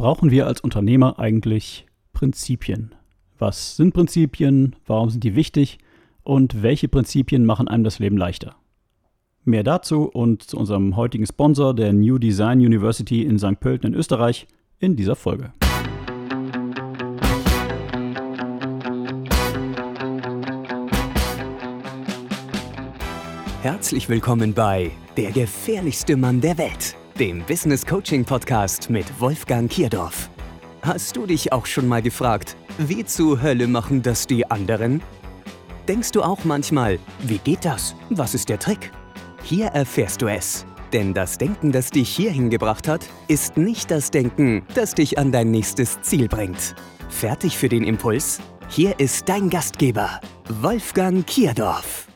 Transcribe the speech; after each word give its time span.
brauchen 0.00 0.30
wir 0.30 0.46
als 0.46 0.62
Unternehmer 0.62 1.18
eigentlich 1.18 1.84
Prinzipien? 2.14 2.94
Was 3.38 3.76
sind 3.76 3.92
Prinzipien? 3.92 4.74
Warum 4.86 5.10
sind 5.10 5.24
die 5.24 5.36
wichtig? 5.36 5.76
Und 6.22 6.62
welche 6.62 6.88
Prinzipien 6.88 7.44
machen 7.44 7.68
einem 7.68 7.84
das 7.84 7.98
Leben 7.98 8.16
leichter? 8.16 8.56
Mehr 9.44 9.62
dazu 9.62 10.04
und 10.04 10.42
zu 10.42 10.56
unserem 10.56 10.96
heutigen 10.96 11.26
Sponsor, 11.26 11.74
der 11.74 11.92
New 11.92 12.16
Design 12.16 12.60
University 12.60 13.24
in 13.24 13.38
St. 13.38 13.60
Pölten 13.60 13.92
in 13.92 13.94
Österreich, 13.94 14.46
in 14.78 14.96
dieser 14.96 15.16
Folge. 15.16 15.52
Herzlich 23.60 24.08
willkommen 24.08 24.54
bei 24.54 24.92
Der 25.18 25.30
gefährlichste 25.32 26.16
Mann 26.16 26.40
der 26.40 26.56
Welt 26.56 26.96
dem 27.20 27.44
Business 27.44 27.84
Coaching 27.84 28.24
Podcast 28.24 28.88
mit 28.88 29.04
Wolfgang 29.20 29.70
Kierdorf. 29.70 30.30
Hast 30.80 31.14
du 31.14 31.26
dich 31.26 31.52
auch 31.52 31.66
schon 31.66 31.86
mal 31.86 32.00
gefragt, 32.00 32.56
wie 32.78 33.04
zur 33.04 33.42
Hölle 33.42 33.66
machen 33.66 34.00
das 34.00 34.26
die 34.26 34.50
anderen? 34.50 35.02
Denkst 35.86 36.12
du 36.12 36.22
auch 36.22 36.44
manchmal, 36.44 36.98
wie 37.22 37.36
geht 37.36 37.66
das? 37.66 37.94
Was 38.08 38.32
ist 38.32 38.48
der 38.48 38.58
Trick? 38.58 38.90
Hier 39.42 39.66
erfährst 39.66 40.22
du 40.22 40.28
es. 40.28 40.64
Denn 40.94 41.12
das 41.12 41.36
Denken, 41.36 41.72
das 41.72 41.90
dich 41.90 42.08
hierhin 42.08 42.48
gebracht 42.48 42.88
hat, 42.88 43.06
ist 43.28 43.58
nicht 43.58 43.90
das 43.90 44.10
Denken, 44.10 44.62
das 44.74 44.94
dich 44.94 45.18
an 45.18 45.30
dein 45.30 45.50
nächstes 45.50 46.00
Ziel 46.00 46.26
bringt. 46.26 46.74
Fertig 47.10 47.58
für 47.58 47.68
den 47.68 47.84
Impuls? 47.84 48.40
Hier 48.70 48.98
ist 48.98 49.28
dein 49.28 49.50
Gastgeber, 49.50 50.22
Wolfgang 50.62 51.26
Kierdorf. 51.26 52.08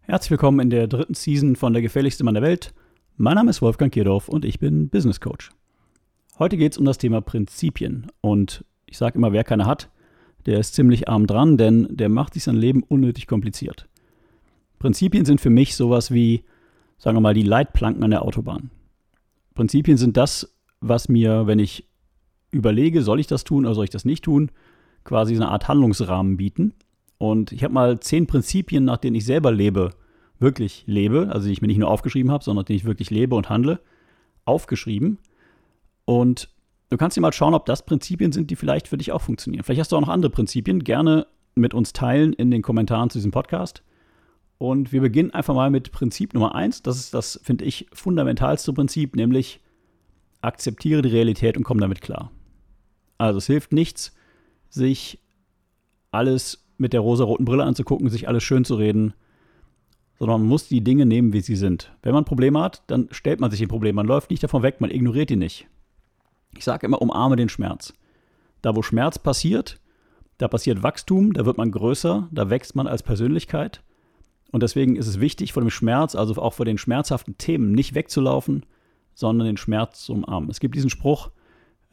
Herzlich 0.00 0.30
willkommen 0.30 0.60
in 0.60 0.70
der 0.70 0.86
dritten 0.86 1.12
Season 1.12 1.54
von 1.54 1.74
Der 1.74 1.82
gefährlichste 1.82 2.24
Mann 2.24 2.32
der 2.32 2.42
Welt– 2.42 2.72
mein 3.18 3.34
Name 3.34 3.50
ist 3.50 3.62
Wolfgang 3.62 3.92
Kierdorf 3.92 4.28
und 4.28 4.44
ich 4.44 4.58
bin 4.58 4.88
Business 4.90 5.20
Coach. 5.20 5.50
Heute 6.38 6.58
geht 6.58 6.72
es 6.72 6.78
um 6.78 6.84
das 6.84 6.98
Thema 6.98 7.22
Prinzipien. 7.22 8.08
Und 8.20 8.64
ich 8.84 8.98
sage 8.98 9.16
immer, 9.16 9.32
wer 9.32 9.42
keine 9.42 9.64
hat, 9.64 9.90
der 10.44 10.60
ist 10.60 10.74
ziemlich 10.74 11.08
arm 11.08 11.26
dran, 11.26 11.56
denn 11.56 11.88
der 11.90 12.10
macht 12.10 12.34
sich 12.34 12.44
sein 12.44 12.56
Leben 12.56 12.82
unnötig 12.82 13.26
kompliziert. 13.26 13.88
Prinzipien 14.78 15.24
sind 15.24 15.40
für 15.40 15.50
mich 15.50 15.76
sowas 15.76 16.10
wie, 16.10 16.44
sagen 16.98 17.16
wir 17.16 17.22
mal, 17.22 17.34
die 17.34 17.42
Leitplanken 17.42 18.04
an 18.04 18.10
der 18.10 18.22
Autobahn. 18.22 18.70
Prinzipien 19.54 19.96
sind 19.96 20.18
das, 20.18 20.54
was 20.80 21.08
mir, 21.08 21.46
wenn 21.46 21.58
ich 21.58 21.88
überlege, 22.50 23.02
soll 23.02 23.18
ich 23.18 23.26
das 23.26 23.44
tun 23.44 23.64
oder 23.64 23.74
soll 23.74 23.84
ich 23.84 23.90
das 23.90 24.04
nicht 24.04 24.24
tun, 24.24 24.50
quasi 25.04 25.34
eine 25.34 25.48
Art 25.48 25.68
Handlungsrahmen 25.68 26.36
bieten. 26.36 26.74
Und 27.16 27.50
ich 27.52 27.64
habe 27.64 27.72
mal 27.72 27.98
zehn 27.98 28.26
Prinzipien, 28.26 28.84
nach 28.84 28.98
denen 28.98 29.16
ich 29.16 29.24
selber 29.24 29.52
lebe, 29.52 29.92
wirklich 30.38 30.84
lebe, 30.86 31.28
also 31.32 31.46
die 31.46 31.52
ich 31.52 31.62
mir 31.62 31.68
nicht 31.68 31.78
nur 31.78 31.90
aufgeschrieben 31.90 32.30
habe, 32.30 32.44
sondern 32.44 32.64
die 32.64 32.74
ich 32.74 32.84
wirklich 32.84 33.10
lebe 33.10 33.34
und 33.34 33.48
handle, 33.48 33.80
aufgeschrieben. 34.44 35.18
Und 36.04 36.48
du 36.90 36.96
kannst 36.96 37.16
dir 37.16 37.20
mal 37.20 37.32
schauen, 37.32 37.54
ob 37.54 37.66
das 37.66 37.84
Prinzipien 37.84 38.32
sind, 38.32 38.50
die 38.50 38.56
vielleicht 38.56 38.88
für 38.88 38.98
dich 38.98 39.12
auch 39.12 39.22
funktionieren. 39.22 39.64
Vielleicht 39.64 39.80
hast 39.80 39.92
du 39.92 39.96
auch 39.96 40.00
noch 40.00 40.08
andere 40.08 40.30
Prinzipien. 40.30 40.84
Gerne 40.84 41.26
mit 41.54 41.74
uns 41.74 41.92
teilen 41.92 42.32
in 42.32 42.50
den 42.50 42.62
Kommentaren 42.62 43.10
zu 43.10 43.18
diesem 43.18 43.30
Podcast. 43.30 43.82
Und 44.58 44.92
wir 44.92 45.00
beginnen 45.00 45.32
einfach 45.32 45.54
mal 45.54 45.70
mit 45.70 45.92
Prinzip 45.92 46.32
Nummer 46.34 46.54
eins. 46.54 46.82
Das 46.82 46.96
ist 46.96 47.12
das, 47.12 47.40
finde 47.42 47.64
ich, 47.64 47.86
fundamentalste 47.92 48.72
Prinzip, 48.72 49.16
nämlich 49.16 49.60
akzeptiere 50.40 51.02
die 51.02 51.08
Realität 51.08 51.56
und 51.56 51.64
komm 51.64 51.80
damit 51.80 52.00
klar. 52.00 52.30
Also 53.18 53.38
es 53.38 53.46
hilft 53.46 53.72
nichts, 53.72 54.14
sich 54.68 55.18
alles 56.10 56.66
mit 56.78 56.92
der 56.92 57.00
rosa-roten 57.00 57.44
Brille 57.44 57.64
anzugucken, 57.64 58.08
sich 58.08 58.28
alles 58.28 58.42
schön 58.42 58.64
zu 58.64 58.76
reden 58.76 59.14
sondern 60.18 60.40
man 60.40 60.48
muss 60.48 60.68
die 60.68 60.82
Dinge 60.82 61.06
nehmen, 61.06 61.32
wie 61.32 61.40
sie 61.40 61.56
sind. 61.56 61.92
Wenn 62.02 62.14
man 62.14 62.24
Probleme 62.24 62.60
hat, 62.60 62.82
dann 62.86 63.08
stellt 63.10 63.40
man 63.40 63.50
sich 63.50 63.60
ein 63.60 63.68
Problem. 63.68 63.96
Man 63.96 64.06
läuft 64.06 64.30
nicht 64.30 64.42
davon 64.42 64.62
weg, 64.62 64.80
man 64.80 64.90
ignoriert 64.90 65.30
ihn 65.30 65.38
nicht. 65.38 65.66
Ich 66.56 66.64
sage 66.64 66.86
immer, 66.86 67.02
umarme 67.02 67.36
den 67.36 67.48
Schmerz. 67.48 67.92
Da, 68.62 68.74
wo 68.74 68.82
Schmerz 68.82 69.18
passiert, 69.18 69.78
da 70.38 70.48
passiert 70.48 70.82
Wachstum, 70.82 71.32
da 71.32 71.44
wird 71.44 71.58
man 71.58 71.70
größer, 71.70 72.28
da 72.30 72.50
wächst 72.50 72.74
man 72.76 72.86
als 72.86 73.02
Persönlichkeit. 73.02 73.82
Und 74.52 74.62
deswegen 74.62 74.96
ist 74.96 75.06
es 75.06 75.20
wichtig, 75.20 75.52
vor 75.52 75.62
dem 75.62 75.70
Schmerz, 75.70 76.14
also 76.14 76.40
auch 76.40 76.54
vor 76.54 76.64
den 76.64 76.78
schmerzhaften 76.78 77.36
Themen, 77.36 77.72
nicht 77.72 77.94
wegzulaufen, 77.94 78.64
sondern 79.14 79.46
den 79.46 79.56
Schmerz 79.56 80.04
zu 80.04 80.14
umarmen. 80.14 80.50
Es 80.50 80.60
gibt 80.60 80.74
diesen 80.74 80.90
Spruch, 80.90 81.30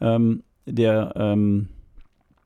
ähm, 0.00 0.42
der, 0.66 1.12
ähm, 1.16 1.68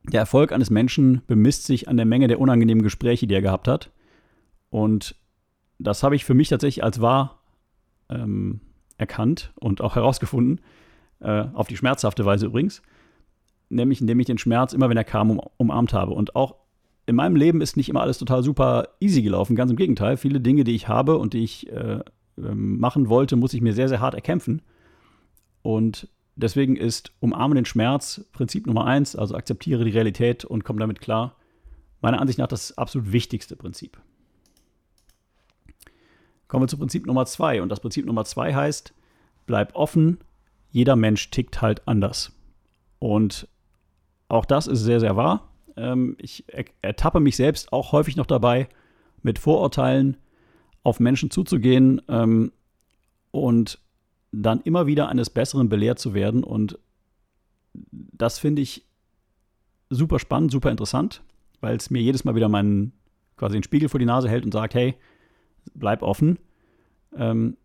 der 0.04 0.20
Erfolg 0.20 0.52
eines 0.52 0.70
Menschen 0.70 1.22
bemisst 1.26 1.66
sich 1.66 1.88
an 1.88 1.96
der 1.96 2.06
Menge 2.06 2.28
der 2.28 2.40
unangenehmen 2.40 2.82
Gespräche, 2.82 3.26
die 3.26 3.34
er 3.34 3.42
gehabt 3.42 3.68
hat. 3.68 3.90
Und 4.70 5.14
das 5.78 6.02
habe 6.02 6.16
ich 6.16 6.24
für 6.24 6.34
mich 6.34 6.48
tatsächlich 6.48 6.84
als 6.84 7.00
wahr 7.00 7.42
ähm, 8.08 8.60
erkannt 8.96 9.52
und 9.56 9.80
auch 9.80 9.94
herausgefunden, 9.94 10.60
äh, 11.20 11.44
auf 11.52 11.68
die 11.68 11.76
schmerzhafte 11.76 12.24
Weise 12.24 12.46
übrigens, 12.46 12.82
nämlich 13.68 14.00
indem 14.00 14.20
ich 14.20 14.26
den 14.26 14.38
Schmerz 14.38 14.72
immer, 14.72 14.88
wenn 14.88 14.96
er 14.96 15.04
kam, 15.04 15.30
um, 15.30 15.40
umarmt 15.56 15.92
habe. 15.92 16.12
Und 16.12 16.36
auch 16.36 16.56
in 17.06 17.16
meinem 17.16 17.36
Leben 17.36 17.60
ist 17.60 17.76
nicht 17.76 17.88
immer 17.88 18.02
alles 18.02 18.18
total 18.18 18.42
super 18.42 18.88
easy 19.00 19.22
gelaufen, 19.22 19.56
ganz 19.56 19.70
im 19.70 19.76
Gegenteil. 19.76 20.16
Viele 20.16 20.40
Dinge, 20.40 20.64
die 20.64 20.74
ich 20.74 20.88
habe 20.88 21.18
und 21.18 21.32
die 21.32 21.44
ich 21.44 21.70
äh, 21.72 22.00
ähm, 22.36 22.78
machen 22.78 23.08
wollte, 23.08 23.36
muss 23.36 23.54
ich 23.54 23.60
mir 23.60 23.72
sehr, 23.72 23.88
sehr 23.88 24.00
hart 24.00 24.14
erkämpfen. 24.14 24.62
Und 25.62 26.08
deswegen 26.36 26.76
ist 26.76 27.12
Umarmen 27.20 27.56
den 27.56 27.64
Schmerz 27.64 28.28
Prinzip 28.32 28.66
Nummer 28.66 28.84
eins, 28.84 29.16
also 29.16 29.34
akzeptiere 29.34 29.84
die 29.84 29.90
Realität 29.90 30.44
und 30.44 30.64
komm 30.64 30.78
damit 30.78 31.00
klar, 31.00 31.36
meiner 32.00 32.20
Ansicht 32.20 32.38
nach 32.38 32.46
das 32.46 32.76
absolut 32.78 33.12
wichtigste 33.12 33.56
Prinzip. 33.56 33.98
Kommen 36.48 36.64
wir 36.64 36.68
zu 36.68 36.78
Prinzip 36.78 37.06
Nummer 37.06 37.26
zwei. 37.26 37.62
Und 37.62 37.68
das 37.68 37.80
Prinzip 37.80 38.06
Nummer 38.06 38.24
zwei 38.24 38.54
heißt, 38.54 38.94
bleib 39.46 39.74
offen, 39.76 40.18
jeder 40.70 40.96
Mensch 40.96 41.30
tickt 41.30 41.62
halt 41.62 41.86
anders. 41.86 42.32
Und 42.98 43.48
auch 44.28 44.44
das 44.44 44.66
ist 44.66 44.80
sehr, 44.80 45.00
sehr 45.00 45.16
wahr. 45.16 45.52
Ähm, 45.76 46.16
ich 46.18 46.44
ertappe 46.82 47.20
mich 47.20 47.36
selbst 47.36 47.72
auch 47.72 47.92
häufig 47.92 48.16
noch 48.16 48.26
dabei, 48.26 48.68
mit 49.22 49.38
Vorurteilen 49.38 50.16
auf 50.82 51.00
Menschen 51.00 51.30
zuzugehen 51.30 52.00
ähm, 52.08 52.52
und 53.30 53.78
dann 54.32 54.60
immer 54.62 54.86
wieder 54.86 55.08
eines 55.08 55.30
Besseren 55.30 55.68
belehrt 55.68 55.98
zu 55.98 56.14
werden. 56.14 56.44
Und 56.44 56.78
das 57.72 58.38
finde 58.38 58.62
ich 58.62 58.86
super 59.90 60.18
spannend, 60.18 60.50
super 60.50 60.70
interessant, 60.70 61.22
weil 61.60 61.76
es 61.76 61.90
mir 61.90 62.02
jedes 62.02 62.24
Mal 62.24 62.34
wieder 62.34 62.48
meinen 62.48 62.92
quasi 63.36 63.54
den 63.54 63.62
Spiegel 63.62 63.88
vor 63.88 64.00
die 64.00 64.06
Nase 64.06 64.28
hält 64.28 64.44
und 64.44 64.52
sagt, 64.52 64.74
hey, 64.74 64.96
bleib 65.74 66.02
offen. 66.02 66.38
Ähm, 67.16 67.56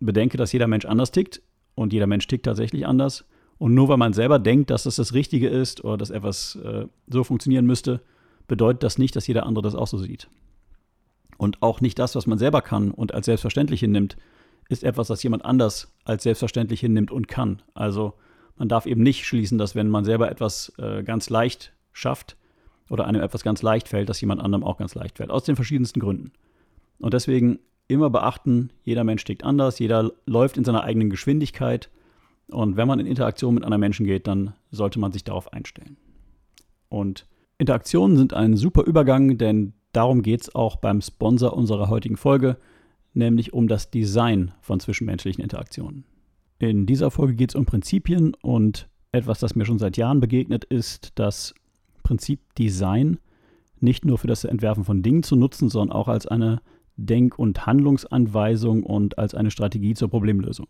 bedenke, 0.00 0.36
dass 0.36 0.52
jeder 0.52 0.66
Mensch 0.66 0.84
anders 0.84 1.10
tickt 1.10 1.42
und 1.74 1.92
jeder 1.92 2.06
Mensch 2.06 2.26
tickt 2.26 2.46
tatsächlich 2.46 2.86
anders. 2.86 3.26
Und 3.58 3.74
nur 3.74 3.88
weil 3.88 3.96
man 3.96 4.12
selber 4.12 4.38
denkt, 4.38 4.70
dass 4.70 4.82
das 4.82 4.96
das 4.96 5.14
Richtige 5.14 5.48
ist 5.48 5.82
oder 5.84 5.96
dass 5.96 6.10
etwas 6.10 6.56
äh, 6.56 6.86
so 7.08 7.24
funktionieren 7.24 7.66
müsste, 7.66 8.02
bedeutet 8.46 8.82
das 8.82 8.98
nicht, 8.98 9.16
dass 9.16 9.26
jeder 9.26 9.46
andere 9.46 9.62
das 9.62 9.74
auch 9.74 9.86
so 9.86 9.98
sieht. 9.98 10.28
Und 11.38 11.62
auch 11.62 11.80
nicht 11.80 11.98
das, 11.98 12.14
was 12.14 12.26
man 12.26 12.38
selber 12.38 12.62
kann 12.62 12.90
und 12.90 13.14
als 13.14 13.26
selbstverständlich 13.26 13.80
hinnimmt, 13.80 14.16
ist 14.68 14.84
etwas, 14.84 15.08
das 15.08 15.22
jemand 15.22 15.44
anders 15.44 15.94
als 16.04 16.22
selbstverständlich 16.22 16.80
hinnimmt 16.80 17.10
und 17.10 17.28
kann. 17.28 17.62
Also 17.74 18.14
man 18.56 18.68
darf 18.68 18.86
eben 18.86 19.02
nicht 19.02 19.26
schließen, 19.26 19.58
dass 19.58 19.74
wenn 19.74 19.88
man 19.88 20.04
selber 20.04 20.30
etwas 20.30 20.72
äh, 20.78 21.02
ganz 21.02 21.30
leicht 21.30 21.72
schafft 21.92 22.36
oder 22.88 23.06
einem 23.06 23.22
etwas 23.22 23.42
ganz 23.42 23.62
leicht 23.62 23.88
fällt, 23.88 24.08
dass 24.08 24.20
jemand 24.20 24.40
anderem 24.40 24.64
auch 24.64 24.78
ganz 24.78 24.94
leicht 24.94 25.18
fällt. 25.18 25.30
Aus 25.30 25.44
den 25.44 25.56
verschiedensten 25.56 26.00
Gründen. 26.00 26.32
Und 26.98 27.14
deswegen 27.14 27.58
immer 27.88 28.10
beachten, 28.10 28.70
jeder 28.82 29.04
Mensch 29.04 29.24
tickt 29.24 29.44
anders, 29.44 29.78
jeder 29.78 30.12
läuft 30.26 30.56
in 30.56 30.64
seiner 30.64 30.84
eigenen 30.84 31.10
Geschwindigkeit. 31.10 31.90
Und 32.48 32.76
wenn 32.76 32.88
man 32.88 33.00
in 33.00 33.06
Interaktion 33.06 33.54
mit 33.54 33.64
anderen 33.64 33.80
Menschen 33.80 34.06
geht, 34.06 34.26
dann 34.26 34.54
sollte 34.70 34.98
man 34.98 35.12
sich 35.12 35.24
darauf 35.24 35.52
einstellen. 35.52 35.96
Und 36.88 37.26
Interaktionen 37.58 38.16
sind 38.16 38.34
ein 38.34 38.56
super 38.56 38.84
Übergang, 38.84 39.38
denn 39.38 39.72
darum 39.92 40.22
geht 40.22 40.42
es 40.42 40.54
auch 40.54 40.76
beim 40.76 41.00
Sponsor 41.00 41.52
unserer 41.54 41.88
heutigen 41.88 42.16
Folge, 42.16 42.56
nämlich 43.14 43.52
um 43.52 43.66
das 43.66 43.90
Design 43.90 44.52
von 44.60 44.78
zwischenmenschlichen 44.78 45.42
Interaktionen. 45.42 46.04
In 46.58 46.86
dieser 46.86 47.10
Folge 47.10 47.34
geht 47.34 47.50
es 47.50 47.54
um 47.54 47.66
Prinzipien 47.66 48.34
und 48.42 48.88
etwas, 49.12 49.40
das 49.40 49.54
mir 49.54 49.64
schon 49.64 49.78
seit 49.78 49.96
Jahren 49.96 50.20
begegnet, 50.20 50.64
ist 50.64 51.12
das 51.14 51.54
Prinzip 52.02 52.40
Design 52.56 53.18
nicht 53.80 54.04
nur 54.04 54.18
für 54.18 54.26
das 54.26 54.44
Entwerfen 54.44 54.84
von 54.84 55.02
Dingen 55.02 55.22
zu 55.22 55.36
nutzen, 55.36 55.68
sondern 55.68 55.96
auch 55.96 56.08
als 56.08 56.26
eine 56.26 56.60
Denk- 56.96 57.38
und 57.38 57.66
Handlungsanweisung 57.66 58.82
und 58.82 59.18
als 59.18 59.34
eine 59.34 59.50
Strategie 59.50 59.94
zur 59.94 60.08
Problemlösung. 60.08 60.66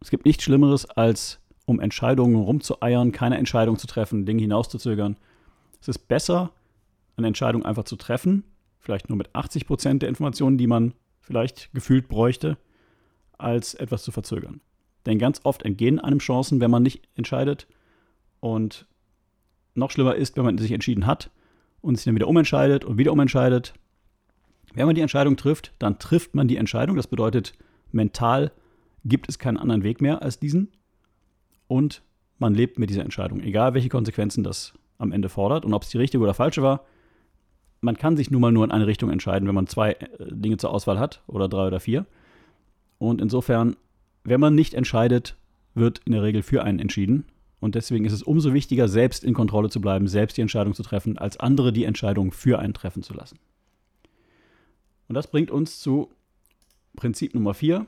Es 0.00 0.10
gibt 0.10 0.24
nichts 0.24 0.44
Schlimmeres, 0.44 0.86
als 0.86 1.40
um 1.66 1.80
Entscheidungen 1.80 2.36
rumzueiern, 2.36 3.12
keine 3.12 3.36
Entscheidung 3.36 3.78
zu 3.78 3.86
treffen, 3.86 4.24
Dinge 4.24 4.40
hinauszuzögern. 4.42 5.16
Es 5.80 5.88
ist 5.88 6.08
besser, 6.08 6.52
eine 7.18 7.26
Entscheidung 7.28 7.64
einfach 7.64 7.84
zu 7.84 7.96
treffen, 7.96 8.44
vielleicht 8.78 9.08
nur 9.08 9.18
mit 9.18 9.34
80 9.34 9.66
Prozent 9.66 10.02
der 10.02 10.08
Informationen, 10.08 10.58
die 10.58 10.66
man 10.66 10.94
vielleicht 11.20 11.70
gefühlt 11.74 12.08
bräuchte, 12.08 12.56
als 13.36 13.74
etwas 13.74 14.02
zu 14.02 14.10
verzögern. 14.12 14.60
Denn 15.06 15.18
ganz 15.18 15.40
oft 15.44 15.62
entgehen 15.62 16.00
einem 16.00 16.18
Chancen, 16.18 16.60
wenn 16.60 16.70
man 16.70 16.82
nicht 16.82 17.08
entscheidet. 17.14 17.66
Und 18.40 18.86
noch 19.74 19.90
schlimmer 19.90 20.16
ist, 20.16 20.36
wenn 20.36 20.44
man 20.44 20.58
sich 20.58 20.72
entschieden 20.72 21.06
hat 21.06 21.30
und 21.80 21.96
sich 21.96 22.04
dann 22.04 22.14
wieder 22.14 22.28
umentscheidet 22.28 22.84
und 22.84 22.98
wieder 22.98 23.12
umentscheidet. 23.12 23.74
Wenn 24.74 24.86
man 24.86 24.94
die 24.94 25.00
Entscheidung 25.00 25.36
trifft, 25.36 25.72
dann 25.78 25.98
trifft 25.98 26.34
man 26.34 26.48
die 26.48 26.56
Entscheidung. 26.56 26.96
Das 26.96 27.06
bedeutet, 27.06 27.52
mental 27.92 28.52
gibt 29.04 29.28
es 29.28 29.38
keinen 29.38 29.56
anderen 29.56 29.82
Weg 29.82 30.00
mehr 30.00 30.22
als 30.22 30.38
diesen. 30.38 30.72
Und 31.66 32.02
man 32.38 32.54
lebt 32.54 32.78
mit 32.78 32.90
dieser 32.90 33.02
Entscheidung, 33.02 33.40
egal 33.40 33.74
welche 33.74 33.88
Konsequenzen 33.88 34.44
das 34.44 34.74
am 34.98 35.12
Ende 35.12 35.28
fordert 35.28 35.64
und 35.64 35.74
ob 35.74 35.82
es 35.82 35.90
die 35.90 35.98
richtige 35.98 36.22
oder 36.22 36.34
falsche 36.34 36.62
war. 36.62 36.84
Man 37.80 37.96
kann 37.96 38.16
sich 38.16 38.30
nun 38.30 38.40
mal 38.40 38.52
nur 38.52 38.64
in 38.64 38.70
eine 38.70 38.86
Richtung 38.86 39.10
entscheiden, 39.10 39.46
wenn 39.46 39.54
man 39.54 39.66
zwei 39.66 39.92
äh, 39.92 40.08
Dinge 40.18 40.56
zur 40.56 40.70
Auswahl 40.70 40.98
hat 40.98 41.22
oder 41.26 41.48
drei 41.48 41.66
oder 41.66 41.80
vier. 41.80 42.06
Und 42.98 43.20
insofern, 43.20 43.76
wenn 44.24 44.40
man 44.40 44.54
nicht 44.54 44.74
entscheidet, 44.74 45.36
wird 45.74 46.00
in 46.04 46.12
der 46.12 46.22
Regel 46.22 46.42
für 46.42 46.64
einen 46.64 46.80
entschieden. 46.80 47.24
Und 47.60 47.74
deswegen 47.74 48.04
ist 48.04 48.12
es 48.12 48.22
umso 48.22 48.52
wichtiger, 48.52 48.88
selbst 48.88 49.24
in 49.24 49.34
Kontrolle 49.34 49.68
zu 49.68 49.80
bleiben, 49.80 50.06
selbst 50.06 50.36
die 50.36 50.42
Entscheidung 50.42 50.74
zu 50.74 50.82
treffen, 50.82 51.18
als 51.18 51.38
andere 51.38 51.72
die 51.72 51.84
Entscheidung 51.84 52.32
für 52.32 52.58
einen 52.58 52.74
treffen 52.74 53.02
zu 53.02 53.14
lassen. 53.14 53.38
Und 55.08 55.14
das 55.14 55.28
bringt 55.28 55.50
uns 55.50 55.80
zu 55.80 56.10
Prinzip 56.94 57.34
Nummer 57.34 57.54
vier, 57.54 57.86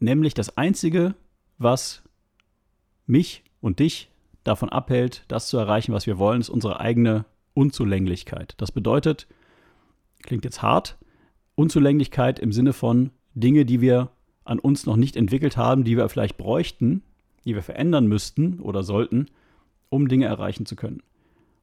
nämlich 0.00 0.34
das 0.34 0.56
Einzige, 0.56 1.14
was 1.58 2.02
mich 3.06 3.42
und 3.60 3.78
dich 3.78 4.10
davon 4.44 4.68
abhält, 4.68 5.24
das 5.28 5.48
zu 5.48 5.58
erreichen, 5.58 5.92
was 5.92 6.06
wir 6.06 6.18
wollen, 6.18 6.40
ist 6.40 6.48
unsere 6.48 6.80
eigene 6.80 7.24
Unzulänglichkeit. 7.58 8.54
Das 8.58 8.70
bedeutet, 8.70 9.26
klingt 10.22 10.44
jetzt 10.44 10.62
hart, 10.62 10.96
Unzulänglichkeit 11.56 12.38
im 12.38 12.52
Sinne 12.52 12.72
von 12.72 13.10
Dinge, 13.34 13.64
die 13.64 13.80
wir 13.80 14.10
an 14.44 14.60
uns 14.60 14.86
noch 14.86 14.94
nicht 14.94 15.16
entwickelt 15.16 15.56
haben, 15.56 15.82
die 15.82 15.96
wir 15.96 16.08
vielleicht 16.08 16.38
bräuchten, 16.38 17.02
die 17.44 17.56
wir 17.56 17.64
verändern 17.64 18.06
müssten 18.06 18.60
oder 18.60 18.84
sollten, 18.84 19.26
um 19.88 20.06
Dinge 20.06 20.26
erreichen 20.26 20.66
zu 20.66 20.76
können. 20.76 21.02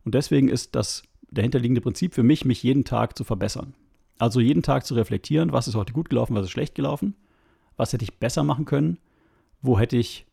Und 0.04 0.16
deswegen 0.16 0.50
ist 0.50 0.76
das 0.76 1.04
dahinterliegende 1.32 1.80
Prinzip 1.80 2.14
für 2.14 2.24
mich, 2.24 2.44
mich 2.44 2.62
jeden 2.62 2.84
Tag 2.84 3.18
zu 3.18 3.24
verbessern. 3.24 3.74
Also 4.18 4.42
jeden 4.42 4.64
Tag 4.64 4.86
zu 4.86 4.96
reflektieren, 4.96 5.54
was 5.54 5.70
ist 5.70 5.76
heute 5.76 5.94
gut 5.94 6.10
gelaufen, 6.10 6.36
was 6.36 6.44
ist 6.44 6.52
schlecht 6.52 6.76
gelaufen, 6.76 7.16
was 7.78 7.94
hätte 7.94 8.04
ich 8.04 8.20
besser 8.20 8.44
machen 8.44 8.66
können, 8.66 8.98
wo 9.62 9.80
hätte 9.80 9.96
ich, 9.96 10.26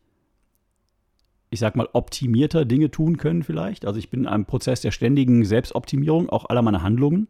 ich 1.53 1.59
sag 1.59 1.75
mal, 1.75 1.87
optimierter 1.93 2.65
Dinge 2.65 2.89
tun 2.89 3.17
können 3.17 3.43
vielleicht. 3.43 3.85
Also 3.85 3.99
ich 3.99 4.09
bin 4.09 4.21
in 4.21 4.27
einem 4.27 4.45
Prozess 4.45 4.81
der 4.81 4.89
ständigen 4.89 5.45
Selbstoptimierung, 5.45 6.29
auch 6.29 6.49
aller 6.49 6.63
meiner 6.63 6.81
Handlungen. 6.81 7.27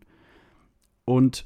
Und 1.04 1.46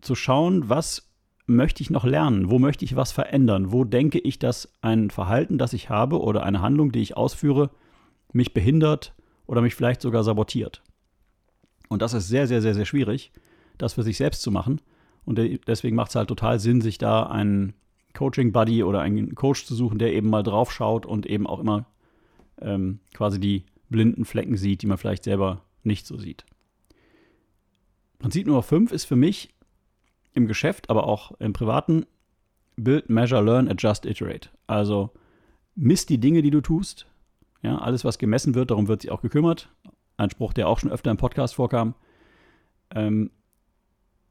zu 0.00 0.14
schauen, 0.14 0.70
was 0.70 1.10
möchte 1.46 1.82
ich 1.82 1.90
noch 1.90 2.04
lernen? 2.04 2.48
Wo 2.48 2.58
möchte 2.58 2.86
ich 2.86 2.96
was 2.96 3.12
verändern? 3.12 3.70
Wo 3.70 3.84
denke 3.84 4.18
ich, 4.18 4.38
dass 4.38 4.72
ein 4.80 5.10
Verhalten, 5.10 5.58
das 5.58 5.74
ich 5.74 5.90
habe 5.90 6.22
oder 6.22 6.42
eine 6.42 6.62
Handlung, 6.62 6.90
die 6.90 7.02
ich 7.02 7.18
ausführe, 7.18 7.70
mich 8.32 8.54
behindert 8.54 9.14
oder 9.46 9.60
mich 9.60 9.74
vielleicht 9.74 10.00
sogar 10.00 10.24
sabotiert? 10.24 10.82
Und 11.90 12.00
das 12.00 12.14
ist 12.14 12.28
sehr, 12.28 12.46
sehr, 12.46 12.62
sehr, 12.62 12.74
sehr 12.74 12.86
schwierig, 12.86 13.30
das 13.76 13.92
für 13.92 14.02
sich 14.02 14.16
selbst 14.16 14.40
zu 14.40 14.50
machen. 14.50 14.80
Und 15.26 15.38
deswegen 15.66 15.96
macht 15.96 16.08
es 16.08 16.16
halt 16.16 16.28
total 16.28 16.58
Sinn, 16.60 16.80
sich 16.80 16.96
da 16.96 17.24
einen 17.24 17.74
Coaching-Buddy 18.14 18.82
oder 18.84 19.00
einen 19.00 19.34
Coach 19.34 19.66
zu 19.66 19.74
suchen, 19.74 19.98
der 19.98 20.12
eben 20.12 20.30
mal 20.30 20.42
drauf 20.42 20.72
schaut 20.72 21.06
und 21.06 21.26
eben 21.26 21.46
auch 21.46 21.60
immer 21.60 21.86
ähm, 22.60 23.00
quasi 23.12 23.38
die 23.38 23.64
blinden 23.90 24.24
Flecken 24.24 24.56
sieht, 24.56 24.82
die 24.82 24.86
man 24.86 24.98
vielleicht 24.98 25.24
selber 25.24 25.62
nicht 25.82 26.06
so 26.06 26.16
sieht. 26.16 26.44
Prinzip 28.18 28.46
Nummer 28.46 28.62
5 28.62 28.92
ist 28.92 29.04
für 29.04 29.16
mich, 29.16 29.54
im 30.34 30.46
Geschäft, 30.46 30.90
aber 30.90 31.06
auch 31.06 31.32
im 31.38 31.52
privaten, 31.52 32.06
Build, 32.76 33.08
Measure, 33.08 33.42
Learn, 33.42 33.68
Adjust, 33.68 34.04
Iterate. 34.04 34.48
Also 34.66 35.10
misst 35.76 36.08
die 36.08 36.18
Dinge, 36.18 36.42
die 36.42 36.50
du 36.50 36.60
tust. 36.60 37.06
Ja, 37.62 37.78
alles, 37.78 38.04
was 38.04 38.18
gemessen 38.18 38.54
wird, 38.54 38.70
darum 38.70 38.88
wird 38.88 39.02
sich 39.02 39.10
auch 39.10 39.22
gekümmert. 39.22 39.68
Ein 40.16 40.30
Spruch, 40.30 40.52
der 40.52 40.68
auch 40.68 40.78
schon 40.78 40.90
öfter 40.90 41.10
im 41.10 41.16
Podcast 41.16 41.54
vorkam. 41.54 41.94
Ähm, 42.94 43.30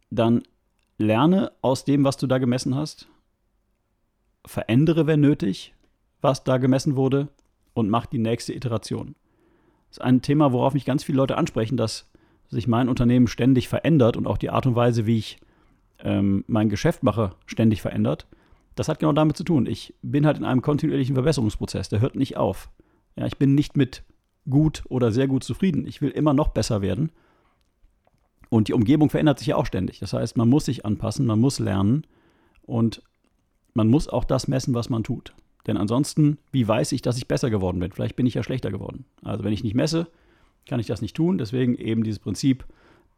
dann 0.10 0.44
lerne 0.98 1.52
aus 1.62 1.86
dem, 1.86 2.04
was 2.04 2.18
du 2.18 2.28
da 2.28 2.38
gemessen 2.38 2.76
hast. 2.76 3.08
Verändere, 4.46 5.08
wenn 5.08 5.22
nötig, 5.22 5.74
was 6.22 6.44
da 6.44 6.58
gemessen 6.58 6.96
wurde 6.96 7.30
und 7.74 7.90
mach 7.90 8.06
die 8.06 8.20
nächste 8.20 8.54
Iteration. 8.54 9.16
Das 9.90 9.98
ist 9.98 10.04
ein 10.04 10.22
Thema, 10.22 10.52
worauf 10.52 10.74
mich 10.74 10.86
ganz 10.86 11.04
viele 11.04 11.18
Leute 11.18 11.38
ansprechen, 11.38 11.78
dass 11.78 12.10
sich 12.50 12.68
mein 12.68 12.90
Unternehmen 12.90 13.28
ständig 13.28 13.68
verändert 13.68 14.18
und 14.18 14.28
auch 14.28 14.38
die 14.38 14.50
Art 14.50 14.66
und 14.66 14.76
Weise, 14.76 15.06
wie 15.06 15.18
ich 15.18 15.38
ähm, 16.00 16.44
mein 16.48 16.70
Geschäft 16.70 17.04
mache, 17.04 17.36
ständig 17.46 17.82
verändert. 17.82 18.28
Das 18.76 18.88
hat 18.88 19.00
genau 19.00 19.14
damit 19.14 19.38
zu 19.38 19.44
tun. 19.44 19.66
Ich 19.66 19.94
bin 20.02 20.26
halt 20.26 20.38
in 20.38 20.46
einem 20.46 20.62
kontinuierlichen 20.62 21.16
Verbesserungsprozess, 21.16 21.90
der 21.90 22.02
hört 22.02 22.16
nicht 22.16 22.38
auf. 22.38 22.70
Ja, 23.16 23.26
ich 23.26 23.38
bin 23.38 23.56
nicht 23.56 23.78
mit 23.78 24.04
gut 24.50 24.84
oder 24.90 25.12
sehr 25.12 25.28
gut 25.28 25.44
zufrieden. 25.44 25.86
Ich 25.88 26.02
will 26.02 26.10
immer 26.10 26.34
noch 26.34 26.50
besser 26.50 26.82
werden. 26.82 27.12
Und 28.50 28.68
die 28.68 28.74
Umgebung 28.74 29.10
verändert 29.10 29.40
sich 29.40 29.48
ja 29.48 29.56
auch 29.56 29.66
ständig. 29.66 30.00
Das 30.00 30.14
heißt, 30.14 30.38
man 30.38 30.50
muss 30.50 30.66
sich 30.66 30.86
anpassen, 30.86 31.26
man 31.26 31.40
muss 31.40 31.60
lernen 31.60 32.06
und 32.62 33.02
man 33.74 33.88
muss 33.88 34.08
auch 34.08 34.24
das 34.24 34.48
messen, 34.48 34.74
was 34.74 34.90
man 34.90 35.04
tut. 35.04 35.34
Denn 35.68 35.78
ansonsten, 35.78 36.38
wie 36.52 36.68
weiß 36.68 36.92
ich, 36.92 37.02
dass 37.02 37.18
ich 37.18 37.28
besser 37.28 37.50
geworden 37.50 37.80
bin? 37.80 37.92
Vielleicht 37.92 38.16
bin 38.16 38.26
ich 38.26 38.34
ja 38.34 38.44
schlechter 38.44 38.70
geworden. 38.70 39.06
Also 39.22 39.44
wenn 39.44 39.54
ich 39.54 39.64
nicht 39.64 39.76
messe, 39.76 40.08
kann 40.68 40.80
ich 40.80 40.88
das 40.88 41.02
nicht 41.02 41.16
tun. 41.16 41.38
Deswegen 41.38 41.76
eben 41.76 42.04
dieses 42.04 42.20
Prinzip 42.20 42.66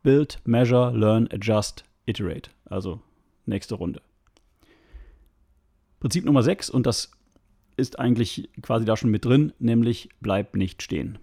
Build, 0.03 0.39
Measure, 0.45 0.95
Learn, 0.95 1.27
Adjust, 1.31 1.83
Iterate, 2.05 2.51
also 2.65 3.01
nächste 3.45 3.75
Runde. 3.75 4.01
Prinzip 5.99 6.25
Nummer 6.25 6.43
6, 6.43 6.69
und 6.69 6.85
das 6.85 7.11
ist 7.77 7.99
eigentlich 7.99 8.49
quasi 8.61 8.85
da 8.85 8.95
schon 8.95 9.09
mit 9.09 9.25
drin, 9.25 9.53
nämlich 9.57 10.09
bleib 10.21 10.55
nicht 10.55 10.83
stehen. 10.83 11.17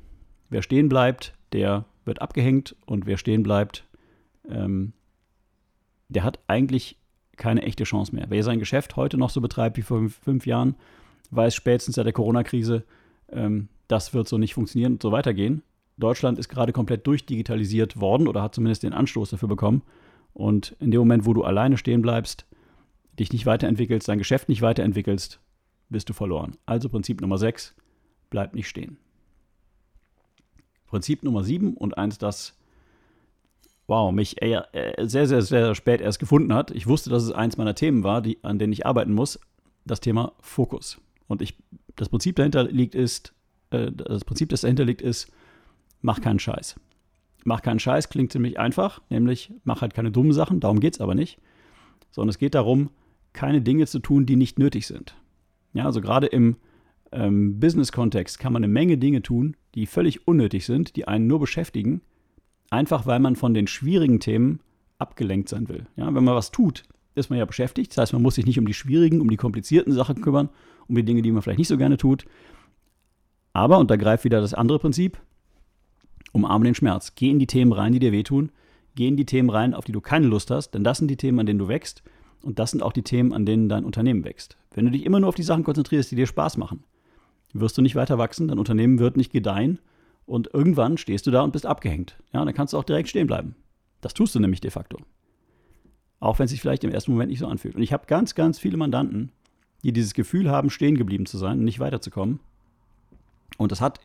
Wer 0.51 0.63
stehen 0.63 0.89
bleibt, 0.89 1.35
der 1.53 1.85
wird 2.05 2.21
abgehängt 2.21 2.75
und 2.85 3.07
wer 3.07 3.17
stehen 3.17 3.45
bleibt, 3.45 3.87
ähm, 4.49 4.93
der 6.09 6.25
hat 6.25 6.41
eigentlich 6.49 6.99
keine 7.37 7.63
echte 7.63 7.85
Chance 7.85 8.15
mehr. 8.15 8.27
Wer 8.29 8.45
sein 8.45 8.59
Geschäft 8.59 8.97
heute 8.97 9.17
noch 9.17 9.31
so 9.31 9.41
betreibt 9.41 9.77
wie 9.77 9.83
vor 9.83 10.09
fünf, 10.09 10.47
Jahren, 10.47 10.75
weiß 11.31 11.55
spätestens 11.55 11.97
seit 11.97 12.07
der 12.07 12.13
Corona-Krise, 12.13 12.85
ähm, 13.31 13.69
das 13.89 14.15
wird 14.15 14.29
so 14.29 14.39
nicht 14.39 14.55
funktionieren 14.55 14.95
und 14.95 15.03
so 15.03 15.13
weitergehen. 15.13 15.63
Deutschland 15.99 16.39
ist 16.39 16.49
gerade 16.49 16.73
komplett 16.73 17.07
durchdigitalisiert 17.07 18.01
worden 18.01 18.29
oder 18.29 18.43
hat 18.43 18.55
zumindest 18.55 18.83
den 18.83 18.93
Anstoß 18.93 19.31
dafür 19.31 19.49
bekommen. 19.49 19.83
Und 20.33 20.77
in 20.81 20.91
dem 20.91 21.01
Moment, 21.01 21.27
wo 21.27 21.35
du 21.35 21.45
alleine 21.45 21.77
stehen 21.77 22.03
bleibst, 22.03 22.47
dich 23.19 23.33
nicht 23.33 23.45
weiterentwickelst, 23.45 24.09
dein 24.09 24.19
Geschäft 24.19 24.49
nicht 24.49 24.63
weiterentwickelst, 24.63 25.41
bist 25.91 26.09
du 26.09 26.15
verloren. 26.15 26.57
Also 26.65 26.89
Prinzip 26.89 27.21
Nummer 27.21 27.39
6, 27.39 27.75
bleib 28.31 28.55
nicht 28.55 28.69
stehen. 28.69 28.97
Prinzip 30.87 31.23
Nummer 31.23 31.45
7 31.45 31.75
und 31.75 31.97
eins, 31.97 32.19
das 32.19 32.59
wow, 33.87 34.13
mich 34.13 34.37
sehr, 34.41 35.27
sehr, 35.27 35.43
sehr 35.43 35.75
spät 35.75 36.01
erst 36.01 36.19
gefunden 36.19 36.55
hat. 36.55 36.71
Ich 36.71 36.87
wusste, 36.87 37.11
dass 37.11 37.23
es 37.23 37.33
eins 37.33 37.57
meiner 37.57 37.75
Themen 37.75 38.05
war, 38.05 38.23
die, 38.23 38.39
an 38.43 38.59
denen 38.59 38.73
ich 38.73 38.87
arbeiten 38.87 39.13
muss, 39.13 39.39
das 39.85 40.01
Thema 40.01 40.33
Fokus. 40.41 40.99
Und 41.27 41.43
ich, 41.43 41.57
das 41.97 42.09
Prinzip 42.09 42.37
dahinter 42.37 42.65
liegt 42.65 42.95
ist, 42.95 43.35
äh, 43.71 43.91
das 43.93 44.25
Prinzip, 44.25 44.49
das 44.49 44.63
dahinter 44.63 44.85
liegt, 44.85 45.03
ist, 45.03 45.31
mach 46.01 46.21
keinen 46.21 46.39
Scheiß 46.39 46.77
mach 47.45 47.63
keinen 47.63 47.79
Scheiß 47.79 48.09
klingt 48.09 48.33
ziemlich 48.33 48.59
einfach, 48.59 49.01
nämlich 49.11 49.53
mach 49.65 49.83
halt 49.83 49.95
keine 49.95 50.11
dummen 50.11 50.33
Sachen, 50.33 50.61
darum 50.61 50.81
geht 50.81 50.95
es 50.95 51.01
aber 51.01 51.15
nicht, 51.15 51.39
sondern 52.11 52.31
es 52.31 52.39
geht 52.39 52.55
darum, 52.55 52.91
keine 53.33 53.63
Dinge 53.63 53.87
zu 53.87 53.99
tun, 53.99 54.27
die 54.27 54.37
nicht 54.37 54.59
nötig 54.59 54.87
sind. 54.87 55.17
Ja, 55.73 55.87
also 55.87 56.01
gerade 56.01 56.27
im 56.27 56.57
ähm, 57.13 57.59
Business-Kontext 57.59 58.39
kann 58.39 58.53
man 58.53 58.63
eine 58.63 58.73
Menge 58.73 58.99
Dinge 58.99 59.23
tun, 59.23 59.57
die 59.75 59.87
völlig 59.87 60.27
unnötig 60.27 60.67
sind, 60.67 60.97
die 60.97 61.09
einen 61.09 61.27
nur 61.27 61.41
beschäftigen, 61.41 62.03
einfach 62.73 63.07
weil 63.07 63.21
man 63.21 63.37
von 63.37 63.55
den 63.55 63.67
schwierigen 63.67 64.19
Themen 64.19 64.61
abgelenkt 64.99 65.49
sein 65.49 65.69
will. 65.69 65.87
Ja, 65.97 66.07
wenn 66.07 66.25
man 66.25 66.35
was 66.35 66.51
tut, 66.51 66.85
ist 67.15 67.29
man 67.29 67.39
ja 67.39 67.45
beschäftigt. 67.45 67.93
Das 67.93 67.99
heißt, 67.99 68.13
man 68.15 68.23
muss 68.23 68.37
sich 68.37 68.47
nicht 68.47 68.59
um 68.59 68.67
die 68.67 68.75
schwierigen, 68.75 69.21
um 69.21 69.29
die 69.29 69.37
komplizierten 69.37 69.93
Sachen 69.93 70.23
kümmern, 70.23 70.49
um 70.89 70.95
die 70.95 71.05
Dinge, 71.05 71.23
die 71.23 71.31
man 71.31 71.43
vielleicht 71.43 71.59
nicht 71.59 71.69
so 71.69 71.77
gerne 71.77 71.99
tut. 71.99 72.25
Aber, 73.53 73.79
und 73.79 73.91
da 73.91 73.97
greift 73.97 74.25
wieder 74.25 74.41
das 74.41 74.55
andere 74.55 74.79
Prinzip, 74.79 75.21
umarme 76.33 76.65
den 76.65 76.75
Schmerz. 76.75 77.15
Geh 77.15 77.31
in 77.31 77.39
die 77.39 77.47
Themen 77.47 77.73
rein, 77.73 77.93
die 77.93 77.99
dir 77.99 78.13
wehtun. 78.13 78.51
Geh 78.95 79.09
in 79.09 79.17
die 79.17 79.27
Themen 79.27 79.51
rein, 79.51 79.75
auf 79.75 79.85
die 79.85 79.93
du 79.93 80.01
keine 80.01 80.27
Lust 80.27 80.51
hast, 80.51 80.71
denn 80.71 80.85
das 80.85 80.99
sind 80.99 81.09
die 81.09 81.17
Themen, 81.17 81.41
an 81.41 81.47
denen 81.47 81.59
du 81.59 81.69
wächst. 81.69 82.03
Und 82.43 82.59
das 82.59 82.71
sind 82.71 82.83
auch 82.83 82.93
die 82.93 83.03
Themen, 83.03 83.35
an 83.35 83.45
denen 83.45 83.69
dein 83.69 83.85
Unternehmen 83.85 84.25
wächst. 84.25 84.57
Wenn 84.75 84.87
du 84.87 84.91
dich 84.91 85.05
immer 85.05 85.21
nur 85.21 85.29
auf 85.29 85.35
die 85.35 85.43
Sachen 85.43 85.65
konzentrierst, 85.65 86.11
die 86.11 86.17
dir 86.17 86.27
Spaß 86.27 86.57
machen, 86.57 86.85
wirst 87.53 87.77
du 87.77 87.83
nicht 87.83 87.97
weiter 87.97 88.17
wachsen, 88.17 88.49
dein 88.49 88.59
Unternehmen 88.59 88.99
wird 88.99 89.19
nicht 89.19 89.33
gedeihen 89.33 89.79
und 90.27 90.53
irgendwann 90.53 90.99
stehst 90.99 91.27
du 91.27 91.31
da 91.31 91.43
und 91.43 91.53
bist 91.53 91.67
abgehängt. 91.67 92.17
Ja, 92.33 92.45
dann 92.45 92.55
kannst 92.55 92.73
du 92.73 92.79
auch 92.79 92.85
direkt 92.85 93.09
stehen 93.09 93.27
bleiben. 93.27 93.57
Das 94.01 94.15
tust 94.15 94.35
du 94.35 94.41
nämlich 94.41 94.61
de 94.61 94.71
facto. 94.71 94.99
Auch 96.21 96.39
wenn 96.39 96.45
es 96.45 96.51
sich 96.51 96.61
vielleicht 96.61 96.85
im 96.85 96.91
ersten 96.91 97.13
Moment 97.13 97.31
nicht 97.31 97.41
so 97.41 97.47
anfühlt. 97.47 97.75
Und 97.75 97.83
ich 97.83 97.93
habe 97.93 98.07
ganz, 98.07 98.35
ganz 98.35 98.59
viele 98.59 98.77
Mandanten, 98.77 99.33
die 99.83 99.93
dieses 99.93 100.15
Gefühl 100.15 100.51
haben, 100.51 100.71
stehen 100.71 100.97
geblieben 100.97 101.27
zu 101.27 101.39
sein 101.39 101.59
und 101.59 101.65
nicht 101.65 101.81
weiterzukommen. 101.81 102.41
Und 103.59 103.73
das 103.73 103.81
hat 103.81 104.01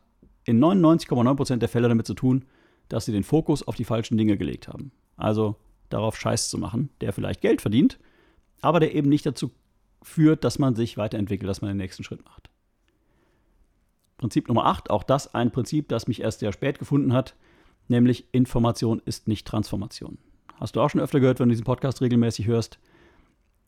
in 0.46 0.64
99,9% 0.64 1.58
der 1.58 1.70
Fälle 1.70 1.88
damit 1.88 2.08
zu 2.08 2.14
tun, 2.14 2.46
dass 2.90 3.06
sie 3.06 3.12
den 3.12 3.24
Fokus 3.24 3.68
auf 3.68 3.76
die 3.76 3.84
falschen 3.84 4.18
Dinge 4.18 4.38
gelegt 4.38 4.68
haben. 4.68 4.92
Also 5.18 5.58
darauf 5.90 6.18
Scheiß 6.18 6.50
zu 6.50 6.58
machen, 6.58 6.90
der 7.02 7.14
vielleicht 7.14 7.42
Geld 7.42 7.62
verdient, 7.62 8.00
aber 8.62 8.80
der 8.80 8.96
eben 8.96 9.10
nicht 9.10 9.26
dazu 9.26 9.52
führt, 10.02 10.44
dass 10.44 10.60
man 10.60 10.76
sich 10.76 10.98
weiterentwickelt, 10.98 11.50
dass 11.50 11.62
man 11.62 11.70
den 11.70 11.78
nächsten 11.78 12.04
Schritt 12.04 12.24
macht. 12.24 12.50
Prinzip 14.18 14.48
Nummer 14.48 14.66
8, 14.66 14.90
auch 14.90 15.04
das 15.04 15.34
ein 15.34 15.52
Prinzip, 15.52 15.90
das 15.90 16.08
mich 16.08 16.22
erst 16.22 16.40
sehr 16.40 16.52
spät 16.52 16.80
gefunden 16.80 17.14
hat, 17.14 17.36
nämlich 17.88 18.26
Information 18.32 19.02
ist 19.06 19.28
nicht 19.28 19.48
Transformation. 19.48 20.18
Hast 20.56 20.76
du 20.76 20.82
auch 20.82 20.90
schon 20.90 21.02
öfter 21.02 21.20
gehört, 21.20 21.40
wenn 21.40 21.50
du 21.50 21.54
diesen 21.54 21.66
Podcast 21.66 22.02
regelmäßig 22.02 22.48
hörst? 22.48 22.80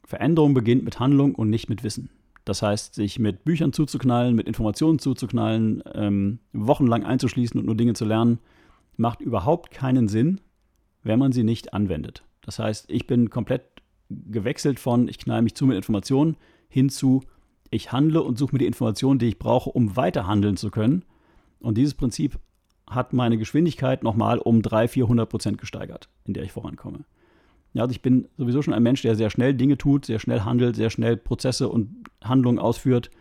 Veränderung 0.06 0.56
beginnt 0.56 0.84
mit 0.84 1.00
Handlung 1.00 1.36
und 1.36 1.50
nicht 1.50 1.70
mit 1.70 1.84
Wissen. 1.84 2.10
Das 2.46 2.63
heißt, 2.63 2.96
sich 2.96 3.20
mit 3.20 3.44
Büchern 3.44 3.74
zuzuknallen, 3.74 4.36
mit 4.36 4.48
Informationen 4.48 4.98
zuzuknallen, 4.98 5.84
ähm, 5.94 6.39
wochenlang 6.51 7.03
einzuschließen 7.03 7.60
und 7.60 7.68
nur 7.68 7.75
Dinge 7.75 7.94
zu 7.94 8.06
lernen, 8.06 8.39
macht 8.98 9.22
überhaupt 9.22 9.70
keinen 9.70 10.08
Sinn, 10.08 10.41
wenn 11.03 11.20
man 11.20 11.32
sie 11.32 11.44
nicht 11.44 11.74
anwendet. 11.74 12.24
Das 12.41 12.58
heißt, 12.58 12.89
ich 12.89 13.06
bin 13.06 13.29
komplett 13.29 13.63
gewechselt 14.10 14.79
von, 14.79 15.08
ich 15.08 15.20
knall 15.20 15.44
mich 15.44 15.53
zu 15.53 15.68
mit 15.68 15.77
Informationen, 15.77 16.38
hin 16.70 16.89
zu, 16.89 17.22
ich 17.72 17.92
handle 17.92 18.24
und 18.24 18.38
suche 18.38 18.54
mir 18.54 18.60
die 18.60 18.66
Informationen, 18.66 19.20
die 19.20 19.28
ich 19.28 19.40
brauche, 19.40 19.70
um 19.70 19.96
weiter 19.96 20.28
handeln 20.28 20.58
zu 20.58 20.72
können. 20.72 21.06
Und 21.60 21.78
dieses 21.78 21.94
Prinzip 21.94 22.40
hat 22.90 23.14
meine 23.14 23.38
Geschwindigkeit 23.38 24.04
nochmal 24.04 24.40
um 24.40 24.62
300, 24.62 24.92
400 24.92 25.30
Prozent 25.30 25.58
gesteigert, 25.58 26.10
in 26.26 26.34
der 26.34 26.44
ich 26.44 26.52
vorankomme. 26.52 27.06
Ja, 27.74 27.84
also 27.84 27.92
ich 27.92 28.02
bin 28.02 28.28
sowieso 28.38 28.62
schon 28.62 28.74
ein 28.74 28.82
Mensch, 28.82 29.04
der 29.04 29.16
sehr 29.16 29.30
schnell 29.30 29.54
Dinge 29.54 29.78
tut, 29.78 30.06
sehr 30.06 30.20
schnell 30.20 30.42
handelt, 30.42 30.76
sehr 30.76 30.90
schnell 30.90 31.18
Prozesse 31.18 31.70
und 31.70 32.10
Handlungen 32.24 32.58
ausführt. 32.58 33.12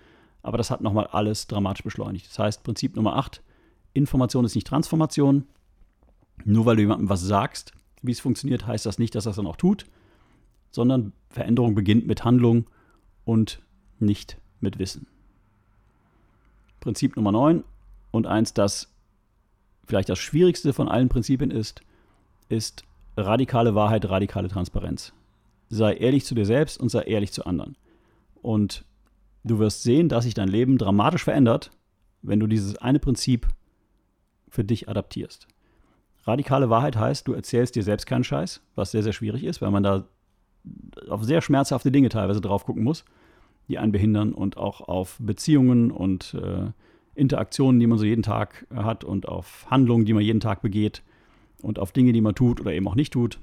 Aber 0.42 0.56
das 0.56 0.70
hat 0.70 0.80
nochmal 0.80 1.08
alles 1.08 1.46
dramatisch 1.46 1.84
beschleunigt. 1.84 2.28
Das 2.28 2.38
heißt, 2.38 2.64
Prinzip 2.64 2.96
Nummer 2.96 3.16
8, 3.16 3.42
Information 3.92 4.46
ist 4.46 4.54
nicht 4.54 4.66
Transformation. 4.66 5.44
Nur 6.44 6.64
weil 6.64 6.76
du 6.76 6.82
jemandem 6.82 7.10
was 7.10 7.20
sagst, 7.20 7.72
wie 8.00 8.12
es 8.12 8.20
funktioniert, 8.20 8.66
heißt 8.66 8.86
das 8.86 8.98
nicht, 8.98 9.14
dass 9.14 9.26
er 9.26 9.30
es 9.30 9.36
dann 9.36 9.46
auch 9.46 9.56
tut, 9.56 9.84
sondern 10.70 11.12
Veränderung 11.28 11.74
beginnt 11.74 12.06
mit 12.06 12.24
Handlung 12.24 12.66
und 13.24 13.60
nicht 14.00 14.38
mit 14.60 14.78
Wissen. 14.78 15.06
Prinzip 16.80 17.16
Nummer 17.16 17.32
9 17.32 17.64
und 18.10 18.26
eins, 18.26 18.54
das 18.54 18.88
vielleicht 19.84 20.08
das 20.08 20.18
schwierigste 20.18 20.72
von 20.72 20.88
allen 20.88 21.08
Prinzipien 21.08 21.50
ist, 21.50 21.82
ist 22.48 22.84
radikale 23.16 23.74
Wahrheit, 23.74 24.08
radikale 24.08 24.48
Transparenz. 24.48 25.12
Sei 25.70 25.94
ehrlich 25.94 26.24
zu 26.24 26.34
dir 26.34 26.46
selbst 26.46 26.78
und 26.78 26.88
sei 26.88 27.02
ehrlich 27.02 27.32
zu 27.32 27.44
anderen. 27.44 27.76
Und 28.40 28.84
du 29.44 29.58
wirst 29.58 29.82
sehen, 29.82 30.08
dass 30.08 30.24
sich 30.24 30.34
dein 30.34 30.48
Leben 30.48 30.78
dramatisch 30.78 31.24
verändert, 31.24 31.70
wenn 32.22 32.40
du 32.40 32.46
dieses 32.46 32.76
eine 32.76 32.98
Prinzip 32.98 33.48
für 34.48 34.64
dich 34.64 34.88
adaptierst. 34.88 35.46
Radikale 36.24 36.70
Wahrheit 36.70 36.96
heißt, 36.96 37.26
du 37.26 37.32
erzählst 37.32 37.74
dir 37.74 37.82
selbst 37.82 38.06
keinen 38.06 38.24
Scheiß, 38.24 38.60
was 38.74 38.90
sehr, 38.90 39.02
sehr 39.02 39.12
schwierig 39.12 39.44
ist, 39.44 39.60
weil 39.60 39.70
man 39.70 39.82
da 39.82 40.06
auf 41.08 41.24
sehr 41.24 41.40
schmerzhafte 41.40 41.90
Dinge 41.90 42.08
teilweise 42.08 42.40
drauf 42.40 42.64
gucken 42.64 42.82
muss 42.82 43.04
die 43.68 43.78
einen 43.78 43.92
behindern 43.92 44.32
und 44.32 44.56
auch 44.56 44.80
auf 44.80 45.18
Beziehungen 45.20 45.90
und 45.90 46.34
äh, 46.34 46.70
Interaktionen, 47.14 47.80
die 47.80 47.86
man 47.86 47.98
so 47.98 48.04
jeden 48.04 48.22
Tag 48.22 48.66
hat 48.74 49.04
und 49.04 49.28
auf 49.28 49.66
Handlungen, 49.70 50.04
die 50.04 50.14
man 50.14 50.22
jeden 50.22 50.40
Tag 50.40 50.62
begeht 50.62 51.02
und 51.62 51.78
auf 51.78 51.92
Dinge, 51.92 52.12
die 52.12 52.20
man 52.20 52.34
tut 52.34 52.60
oder 52.60 52.72
eben 52.72 52.88
auch 52.88 52.94
nicht 52.94 53.12
tut. 53.12 53.40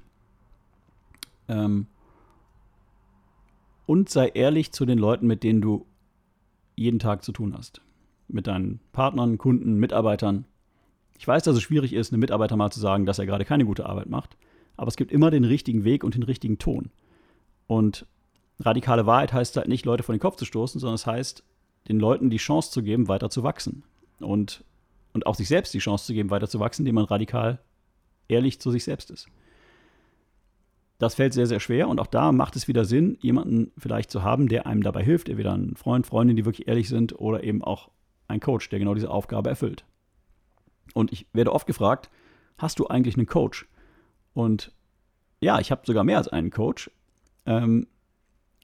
Ähm 1.47 1.87
und 3.85 4.09
sei 4.09 4.29
ehrlich 4.29 4.71
zu 4.71 4.85
den 4.85 4.97
Leuten, 4.97 5.27
mit 5.27 5.43
denen 5.43 5.61
du 5.61 5.85
jeden 6.75 6.99
Tag 6.99 7.23
zu 7.23 7.31
tun 7.31 7.53
hast. 7.55 7.81
Mit 8.27 8.47
deinen 8.47 8.79
Partnern, 8.91 9.37
Kunden, 9.37 9.77
Mitarbeitern. 9.77 10.45
Ich 11.19 11.27
weiß, 11.27 11.43
dass 11.43 11.55
es 11.55 11.61
schwierig 11.61 11.93
ist, 11.93 12.11
einem 12.11 12.21
Mitarbeiter 12.21 12.57
mal 12.57 12.71
zu 12.71 12.79
sagen, 12.79 13.05
dass 13.05 13.19
er 13.19 13.25
gerade 13.25 13.45
keine 13.45 13.65
gute 13.65 13.85
Arbeit 13.85 14.09
macht, 14.09 14.37
aber 14.75 14.87
es 14.87 14.95
gibt 14.95 15.11
immer 15.11 15.31
den 15.31 15.45
richtigen 15.45 15.83
Weg 15.83 16.03
und 16.03 16.15
den 16.15 16.23
richtigen 16.23 16.57
Ton. 16.57 16.89
Und 17.67 18.07
radikale 18.59 19.05
Wahrheit 19.05 19.33
heißt 19.33 19.57
halt 19.57 19.67
nicht, 19.67 19.85
Leute 19.85 20.03
vor 20.03 20.15
den 20.15 20.19
Kopf 20.19 20.37
zu 20.37 20.45
stoßen, 20.45 20.79
sondern 20.79 20.95
es 20.95 21.05
heißt, 21.05 21.43
den 21.87 21.99
Leuten 21.99 22.29
die 22.29 22.37
Chance 22.37 22.71
zu 22.71 22.81
geben, 22.83 23.07
weiter 23.07 23.29
zu 23.29 23.43
wachsen. 23.43 23.83
Und, 24.19 24.63
und 25.13 25.27
auch 25.27 25.35
sich 25.35 25.47
selbst 25.47 25.73
die 25.73 25.79
Chance 25.79 26.05
zu 26.05 26.13
geben, 26.13 26.29
weiter 26.29 26.47
zu 26.47 26.59
wachsen, 26.59 26.81
indem 26.81 26.95
man 26.95 27.05
radikal 27.05 27.59
ehrlich 28.27 28.59
zu 28.59 28.71
sich 28.71 28.83
selbst 28.83 29.11
ist. 29.11 29.27
Das 30.97 31.15
fällt 31.15 31.33
sehr, 31.33 31.45
sehr 31.45 31.59
schwer 31.59 31.89
und 31.89 31.99
auch 31.99 32.07
da 32.07 32.31
macht 32.31 32.55
es 32.55 32.69
wieder 32.69 32.85
Sinn, 32.85 33.17
jemanden 33.21 33.71
vielleicht 33.77 34.09
zu 34.09 34.23
haben, 34.23 34.47
der 34.47 34.65
einem 34.65 34.81
dabei 34.81 35.03
hilft, 35.03 35.27
entweder 35.27 35.53
ein 35.53 35.75
Freund, 35.75 36.07
Freundin, 36.07 36.37
die 36.37 36.45
wirklich 36.45 36.67
ehrlich 36.69 36.87
sind 36.87 37.19
oder 37.19 37.43
eben 37.43 37.63
auch 37.63 37.89
ein 38.29 38.39
Coach, 38.39 38.69
der 38.69 38.79
genau 38.79 38.93
diese 38.93 39.11
Aufgabe 39.11 39.49
erfüllt. 39.49 39.83
Und 40.93 41.11
ich 41.11 41.27
werde 41.33 41.51
oft 41.51 41.67
gefragt, 41.67 42.09
hast 42.57 42.79
du 42.79 42.87
eigentlich 42.87 43.17
einen 43.17 43.27
Coach? 43.27 43.67
Und 44.33 44.71
ja, 45.41 45.59
ich 45.59 45.69
habe 45.69 45.81
sogar 45.85 46.05
mehr 46.05 46.17
als 46.17 46.29
einen 46.29 46.49
Coach. 46.49 46.89
Ähm, 47.45 47.87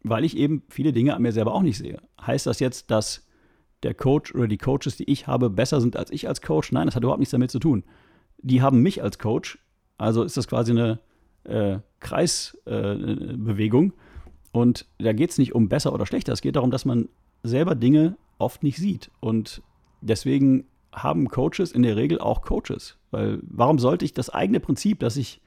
weil 0.03 0.25
ich 0.25 0.37
eben 0.37 0.63
viele 0.69 0.93
Dinge 0.93 1.15
an 1.15 1.21
mir 1.21 1.31
selber 1.31 1.53
auch 1.53 1.61
nicht 1.61 1.77
sehe. 1.77 2.01
Heißt 2.25 2.47
das 2.47 2.59
jetzt, 2.59 2.91
dass 2.91 3.27
der 3.83 3.93
Coach 3.93 4.33
oder 4.33 4.47
die 4.47 4.57
Coaches, 4.57 4.97
die 4.97 5.09
ich 5.09 5.27
habe, 5.27 5.49
besser 5.49 5.81
sind 5.81 5.97
als 5.97 6.11
ich 6.11 6.27
als 6.27 6.41
Coach? 6.41 6.71
Nein, 6.71 6.87
das 6.87 6.95
hat 6.95 7.03
überhaupt 7.03 7.19
nichts 7.19 7.31
damit 7.31 7.51
zu 7.51 7.59
tun. 7.59 7.83
Die 8.41 8.61
haben 8.61 8.81
mich 8.81 9.03
als 9.03 9.19
Coach, 9.19 9.59
also 9.97 10.23
ist 10.23 10.37
das 10.37 10.47
quasi 10.47 10.71
eine 10.71 10.99
äh, 11.43 11.79
Kreisbewegung. 11.99 13.91
Äh, 13.91 13.95
und 14.51 14.85
da 14.97 15.13
geht 15.13 15.31
es 15.31 15.37
nicht 15.37 15.55
um 15.55 15.69
besser 15.69 15.93
oder 15.93 16.05
schlechter, 16.05 16.33
es 16.33 16.41
geht 16.41 16.55
darum, 16.55 16.71
dass 16.71 16.85
man 16.85 17.07
selber 17.43 17.75
Dinge 17.75 18.17
oft 18.37 18.63
nicht 18.63 18.77
sieht. 18.77 19.11
Und 19.19 19.61
deswegen 20.01 20.65
haben 20.91 21.29
Coaches 21.29 21.71
in 21.71 21.83
der 21.83 21.95
Regel 21.95 22.19
auch 22.19 22.41
Coaches. 22.41 22.97
Weil 23.11 23.39
warum 23.43 23.79
sollte 23.79 24.05
ich 24.05 24.13
das 24.13 24.29
eigene 24.29 24.59
Prinzip, 24.59 24.99
das 24.99 25.15
ich 25.15 25.41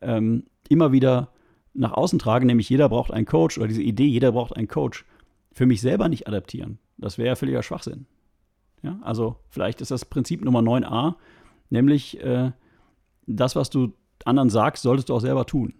ähm, 0.00 0.44
immer 0.68 0.92
wieder 0.92 1.32
nach 1.74 1.92
außen 1.92 2.18
trage, 2.18 2.46
nämlich 2.46 2.68
jeder 2.68 2.88
braucht 2.88 3.12
einen 3.12 3.26
Coach 3.26 3.58
oder 3.58 3.68
diese 3.68 3.82
Idee, 3.82 4.06
jeder 4.06 4.32
braucht 4.32 4.56
einen 4.56 4.68
Coach, 4.68 5.04
für 5.52 5.66
mich 5.66 5.80
selber 5.80 6.08
nicht 6.08 6.26
adaptieren. 6.28 6.78
Das 6.98 7.18
wäre 7.18 7.28
ja 7.28 7.34
völliger 7.36 7.62
Schwachsinn. 7.62 8.06
Ja, 8.82 8.98
also 9.02 9.36
vielleicht 9.48 9.80
ist 9.80 9.90
das 9.90 10.04
Prinzip 10.04 10.44
Nummer 10.44 10.60
9a, 10.60 11.14
nämlich 11.68 12.20
äh, 12.20 12.52
das, 13.26 13.56
was 13.56 13.70
du 13.70 13.92
anderen 14.24 14.50
sagst, 14.50 14.82
solltest 14.82 15.08
du 15.08 15.14
auch 15.14 15.20
selber 15.20 15.46
tun. 15.46 15.74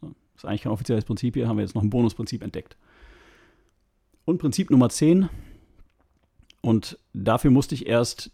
Das 0.00 0.44
ist 0.44 0.44
eigentlich 0.44 0.62
kein 0.62 0.72
offizielles 0.72 1.04
Prinzip 1.04 1.34
hier, 1.34 1.48
haben 1.48 1.56
wir 1.56 1.64
jetzt 1.64 1.74
noch 1.74 1.82
ein 1.82 1.90
Bonusprinzip 1.90 2.42
entdeckt. 2.42 2.76
Und 4.24 4.38
Prinzip 4.38 4.70
Nummer 4.70 4.88
10, 4.88 5.28
und 6.60 6.98
dafür 7.12 7.50
musste 7.50 7.74
ich 7.74 7.86
erst 7.86 8.30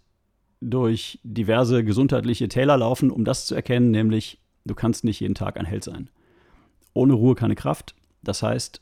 durch 0.61 1.19
diverse 1.23 1.85
gesundheitliche 1.85 2.49
Täler 2.49 2.77
laufen, 2.77 3.11
um 3.11 3.25
das 3.25 3.47
zu 3.47 3.55
erkennen, 3.55 3.91
nämlich 3.91 4.41
du 4.65 4.75
kannst 4.75 5.05
nicht 5.05 5.21
jeden 5.21 5.35
Tag 5.35 5.59
ein 5.59 5.67
Held 5.67 5.85
sein. 5.85 6.09
Ohne 6.95 7.13
Ruhe 7.13 7.35
keine 7.35 7.55
Kraft. 7.55 7.95
Das 8.23 8.43
heißt, 8.43 8.81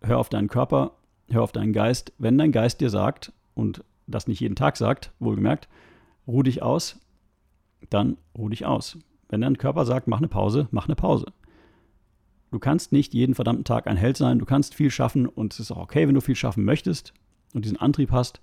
hör 0.00 0.18
auf 0.18 0.28
deinen 0.28 0.48
Körper, 0.48 0.92
hör 1.28 1.42
auf 1.42 1.52
deinen 1.52 1.72
Geist. 1.72 2.12
Wenn 2.18 2.38
dein 2.38 2.52
Geist 2.52 2.80
dir 2.80 2.90
sagt, 2.90 3.32
und 3.54 3.84
das 4.06 4.26
nicht 4.26 4.40
jeden 4.40 4.56
Tag 4.56 4.76
sagt, 4.76 5.12
wohlgemerkt, 5.18 5.68
ruh 6.26 6.42
dich 6.42 6.62
aus, 6.62 6.98
dann 7.90 8.16
ruh 8.36 8.48
dich 8.48 8.66
aus. 8.66 8.98
Wenn 9.28 9.40
dein 9.40 9.58
Körper 9.58 9.84
sagt, 9.84 10.06
mach 10.06 10.18
eine 10.18 10.28
Pause, 10.28 10.68
mach 10.70 10.86
eine 10.86 10.96
Pause. 10.96 11.26
Du 12.50 12.58
kannst 12.58 12.92
nicht 12.92 13.12
jeden 13.12 13.34
verdammten 13.34 13.64
Tag 13.64 13.86
ein 13.86 13.96
Held 13.96 14.16
sein, 14.16 14.38
du 14.38 14.46
kannst 14.46 14.74
viel 14.74 14.90
schaffen 14.90 15.26
und 15.26 15.52
es 15.52 15.60
ist 15.60 15.72
auch 15.72 15.78
okay, 15.78 16.06
wenn 16.06 16.14
du 16.14 16.20
viel 16.20 16.36
schaffen 16.36 16.64
möchtest 16.64 17.12
und 17.52 17.64
diesen 17.64 17.76
Antrieb 17.76 18.12
hast, 18.12 18.40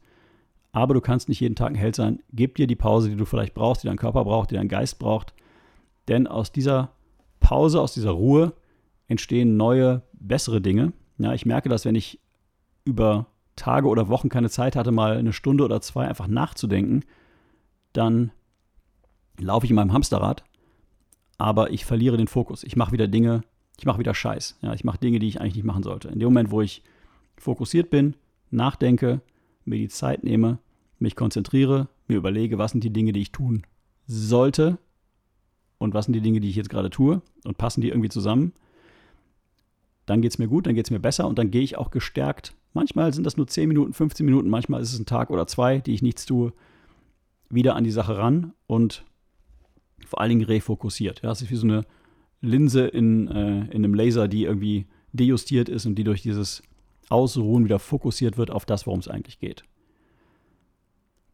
aber 0.73 0.93
du 0.93 1.01
kannst 1.01 1.29
nicht 1.29 1.39
jeden 1.39 1.55
Tag 1.55 1.69
ein 1.69 1.75
Held 1.75 1.95
sein. 1.95 2.21
Gib 2.33 2.55
dir 2.55 2.67
die 2.67 2.75
Pause, 2.75 3.09
die 3.09 3.15
du 3.15 3.25
vielleicht 3.25 3.53
brauchst, 3.53 3.83
die 3.83 3.87
dein 3.87 3.97
Körper 3.97 4.25
braucht, 4.25 4.51
die 4.51 4.55
dein 4.55 4.67
Geist 4.67 4.99
braucht, 4.99 5.33
denn 6.09 6.27
aus 6.27 6.51
dieser 6.51 6.91
Pause, 7.39 7.79
aus 7.79 7.93
dieser 7.93 8.11
Ruhe 8.11 8.53
entstehen 9.13 9.57
neue, 9.57 10.03
bessere 10.13 10.61
Dinge. 10.61 10.93
Ja, 11.17 11.33
ich 11.33 11.45
merke 11.45 11.69
das, 11.69 11.85
wenn 11.85 11.95
ich 11.95 12.19
über 12.85 13.27
Tage 13.55 13.87
oder 13.87 14.09
Wochen 14.09 14.29
keine 14.29 14.49
Zeit 14.49 14.75
hatte, 14.75 14.91
mal 14.91 15.17
eine 15.17 15.33
Stunde 15.33 15.63
oder 15.63 15.79
zwei 15.81 16.07
einfach 16.07 16.27
nachzudenken, 16.27 17.03
dann 17.93 18.31
laufe 19.39 19.65
ich 19.65 19.69
in 19.69 19.75
meinem 19.75 19.93
Hamsterrad, 19.93 20.43
aber 21.37 21.71
ich 21.71 21.85
verliere 21.85 22.17
den 22.17 22.27
Fokus. 22.27 22.63
Ich 22.63 22.75
mache 22.75 22.91
wieder 22.91 23.07
Dinge, 23.07 23.41
ich 23.77 23.85
mache 23.85 23.99
wieder 23.99 24.13
Scheiß. 24.13 24.57
Ja, 24.61 24.73
ich 24.73 24.83
mache 24.83 24.99
Dinge, 24.99 25.19
die 25.19 25.27
ich 25.27 25.39
eigentlich 25.39 25.55
nicht 25.55 25.65
machen 25.65 25.83
sollte. 25.83 26.09
In 26.09 26.19
dem 26.19 26.27
Moment, 26.27 26.51
wo 26.51 26.61
ich 26.61 26.83
fokussiert 27.37 27.89
bin, 27.89 28.15
nachdenke, 28.51 29.21
mir 29.65 29.77
die 29.77 29.89
Zeit 29.89 30.23
nehme, 30.23 30.59
mich 30.99 31.15
konzentriere, 31.15 31.87
mir 32.07 32.17
überlege, 32.17 32.57
was 32.57 32.71
sind 32.71 32.83
die 32.83 32.93
Dinge, 32.93 33.13
die 33.13 33.21
ich 33.21 33.31
tun 33.31 33.63
sollte 34.07 34.77
und 35.77 35.93
was 35.93 36.05
sind 36.05 36.13
die 36.13 36.21
Dinge, 36.21 36.39
die 36.39 36.49
ich 36.49 36.55
jetzt 36.55 36.69
gerade 36.69 36.89
tue 36.89 37.21
und 37.43 37.57
passen 37.57 37.81
die 37.81 37.89
irgendwie 37.89 38.09
zusammen, 38.09 38.53
dann 40.05 40.21
geht 40.21 40.31
es 40.31 40.37
mir 40.37 40.47
gut, 40.47 40.67
dann 40.67 40.75
geht 40.75 40.85
es 40.85 40.91
mir 40.91 40.99
besser 40.99 41.27
und 41.27 41.39
dann 41.39 41.51
gehe 41.51 41.61
ich 41.61 41.77
auch 41.77 41.91
gestärkt. 41.91 42.53
Manchmal 42.73 43.13
sind 43.13 43.25
das 43.25 43.37
nur 43.37 43.47
10 43.47 43.67
Minuten, 43.67 43.93
15 43.93 44.25
Minuten, 44.25 44.49
manchmal 44.49 44.81
ist 44.81 44.93
es 44.93 44.99
ein 44.99 45.05
Tag 45.05 45.29
oder 45.29 45.47
zwei, 45.47 45.79
die 45.79 45.93
ich 45.93 46.01
nichts 46.01 46.25
tue, 46.25 46.53
wieder 47.49 47.75
an 47.75 47.83
die 47.83 47.91
Sache 47.91 48.17
ran 48.17 48.53
und 48.67 49.05
vor 50.05 50.19
allen 50.19 50.29
Dingen 50.29 50.43
refokussiert. 50.43 51.21
Ja, 51.21 51.29
das 51.29 51.41
ist 51.41 51.51
wie 51.51 51.55
so 51.55 51.67
eine 51.67 51.85
Linse 52.41 52.87
in, 52.87 53.27
äh, 53.27 53.65
in 53.65 53.83
einem 53.83 53.93
Laser, 53.93 54.27
die 54.27 54.43
irgendwie 54.43 54.87
dejustiert 55.13 55.69
ist 55.69 55.85
und 55.85 55.95
die 55.95 56.03
durch 56.03 56.21
dieses 56.21 56.63
Ausruhen 57.09 57.65
wieder 57.65 57.79
fokussiert 57.79 58.37
wird 58.37 58.51
auf 58.51 58.65
das, 58.65 58.85
worum 58.87 58.99
es 58.99 59.07
eigentlich 59.07 59.39
geht. 59.39 59.63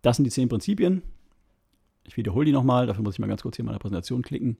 Das 0.01 0.17
sind 0.17 0.25
die 0.25 0.31
zehn 0.31 0.49
Prinzipien. 0.49 1.01
Ich 2.05 2.17
wiederhole 2.17 2.45
die 2.45 2.51
nochmal, 2.51 2.87
dafür 2.87 3.03
muss 3.03 3.15
ich 3.15 3.19
mal 3.19 3.27
ganz 3.27 3.41
kurz 3.41 3.55
hier 3.55 3.63
in 3.63 3.67
meiner 3.67 3.79
Präsentation 3.79 4.21
klicken. 4.21 4.57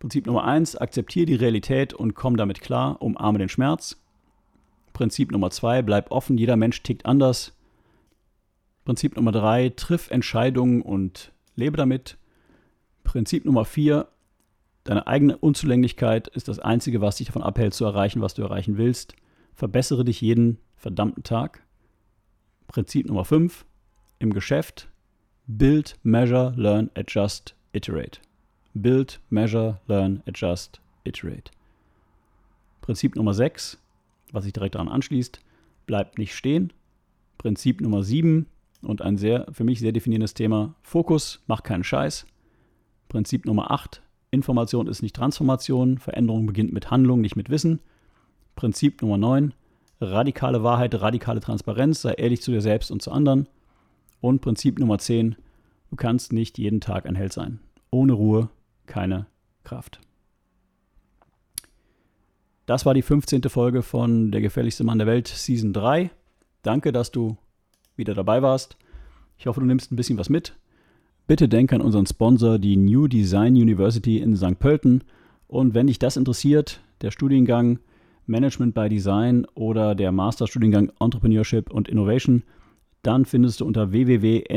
Prinzip 0.00 0.26
Nummer 0.26 0.44
eins: 0.44 0.74
akzeptiere 0.74 1.26
die 1.26 1.34
Realität 1.36 1.94
und 1.94 2.14
komm 2.14 2.36
damit 2.36 2.60
klar, 2.60 3.00
umarme 3.00 3.38
den 3.38 3.48
Schmerz. 3.48 4.02
Prinzip 4.92 5.30
Nummer 5.30 5.50
zwei: 5.50 5.82
bleib 5.82 6.10
offen, 6.10 6.36
jeder 6.36 6.56
Mensch 6.56 6.82
tickt 6.82 7.06
anders. 7.06 7.56
Prinzip 8.84 9.14
Nummer 9.14 9.30
drei: 9.30 9.68
triff 9.68 10.10
Entscheidungen 10.10 10.82
und 10.82 11.32
lebe 11.54 11.76
damit. 11.76 12.16
Prinzip 13.04 13.44
Nummer 13.44 13.66
vier: 13.66 14.08
deine 14.84 15.06
eigene 15.06 15.36
Unzulänglichkeit 15.36 16.28
ist 16.28 16.48
das 16.48 16.58
Einzige, 16.58 17.02
was 17.02 17.16
dich 17.16 17.26
davon 17.26 17.42
abhält, 17.42 17.74
zu 17.74 17.84
erreichen, 17.84 18.22
was 18.22 18.34
du 18.34 18.42
erreichen 18.42 18.78
willst. 18.78 19.14
Verbessere 19.54 20.04
dich 20.04 20.22
jeden 20.22 20.58
verdammten 20.76 21.24
Tag. 21.24 21.62
Prinzip 22.68 23.06
Nummer 23.06 23.26
fünf: 23.26 23.66
im 24.18 24.32
Geschäft 24.32 24.88
Build, 25.46 25.98
Measure, 26.02 26.54
Learn, 26.56 26.90
Adjust, 26.94 27.54
Iterate. 27.72 28.20
Build, 28.74 29.20
Measure, 29.30 29.80
Learn, 29.86 30.22
Adjust, 30.26 30.80
Iterate. 31.04 31.50
Prinzip 32.80 33.16
Nummer 33.16 33.34
6, 33.34 33.78
was 34.32 34.44
sich 34.44 34.52
direkt 34.52 34.74
daran 34.76 34.88
anschließt, 34.88 35.40
bleibt 35.86 36.18
nicht 36.18 36.34
stehen. 36.34 36.72
Prinzip 37.38 37.80
Nummer 37.80 38.02
7 38.02 38.46
und 38.82 39.02
ein 39.02 39.16
sehr, 39.16 39.46
für 39.52 39.64
mich 39.64 39.80
sehr 39.80 39.92
definierendes 39.92 40.34
Thema, 40.34 40.74
Fokus, 40.82 41.42
mach 41.46 41.62
keinen 41.62 41.84
Scheiß. 41.84 42.26
Prinzip 43.08 43.44
Nummer 43.44 43.70
8, 43.70 44.02
Information 44.30 44.86
ist 44.86 45.02
nicht 45.02 45.16
Transformation, 45.16 45.98
Veränderung 45.98 46.46
beginnt 46.46 46.72
mit 46.72 46.90
Handlung, 46.90 47.20
nicht 47.20 47.36
mit 47.36 47.50
Wissen. 47.50 47.80
Prinzip 48.54 49.02
Nummer 49.02 49.18
9, 49.18 49.52
radikale 50.00 50.62
Wahrheit, 50.62 50.94
radikale 51.00 51.40
Transparenz, 51.40 52.02
sei 52.02 52.12
ehrlich 52.12 52.40
zu 52.40 52.52
dir 52.52 52.60
selbst 52.60 52.90
und 52.90 53.02
zu 53.02 53.10
anderen. 53.10 53.48
Und 54.20 54.40
Prinzip 54.40 54.78
Nummer 54.78 54.98
10, 54.98 55.34
du 55.90 55.96
kannst 55.96 56.32
nicht 56.32 56.58
jeden 56.58 56.80
Tag 56.80 57.06
ein 57.06 57.16
Held 57.16 57.32
sein. 57.32 57.58
Ohne 57.90 58.12
Ruhe 58.12 58.48
keine 58.90 59.26
Kraft. 59.64 60.00
Das 62.66 62.84
war 62.84 62.92
die 62.92 63.02
15. 63.02 63.42
Folge 63.44 63.82
von 63.82 64.30
Der 64.30 64.42
gefährlichste 64.42 64.84
Mann 64.84 64.98
der 64.98 65.06
Welt, 65.06 65.28
Season 65.28 65.72
3. 65.72 66.10
Danke, 66.62 66.92
dass 66.92 67.10
du 67.10 67.38
wieder 67.96 68.14
dabei 68.14 68.42
warst. 68.42 68.76
Ich 69.38 69.46
hoffe, 69.46 69.60
du 69.60 69.66
nimmst 69.66 69.90
ein 69.90 69.96
bisschen 69.96 70.18
was 70.18 70.28
mit. 70.28 70.56
Bitte 71.26 71.48
denk 71.48 71.72
an 71.72 71.80
unseren 71.80 72.06
Sponsor, 72.06 72.58
die 72.58 72.76
New 72.76 73.06
Design 73.06 73.54
University 73.54 74.18
in 74.18 74.36
St. 74.36 74.58
Pölten. 74.58 75.04
Und 75.46 75.74
wenn 75.74 75.86
dich 75.86 75.98
das 75.98 76.16
interessiert, 76.16 76.80
der 77.00 77.10
Studiengang 77.10 77.78
Management 78.26 78.74
by 78.74 78.88
Design 78.88 79.46
oder 79.54 79.94
der 79.94 80.12
Masterstudiengang 80.12 80.92
Entrepreneurship 81.00 81.70
und 81.70 81.88
Innovation, 81.88 82.42
dann 83.02 83.24
findest 83.24 83.60
du 83.60 83.64
unter 83.64 83.92
www.ndu.ac.at 83.92 84.50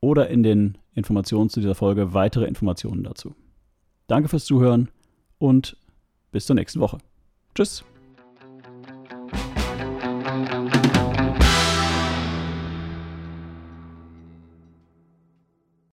oder 0.00 0.28
in 0.28 0.42
den 0.42 0.78
Informationen 0.94 1.50
zu 1.50 1.60
dieser 1.60 1.74
Folge 1.74 2.14
weitere 2.14 2.46
Informationen 2.46 3.04
dazu. 3.04 3.34
Danke 4.06 4.28
fürs 4.28 4.44
Zuhören 4.44 4.88
und 5.38 5.76
bis 6.32 6.46
zur 6.46 6.54
nächsten 6.56 6.80
Woche. 6.80 6.98
Tschüss. 7.54 7.84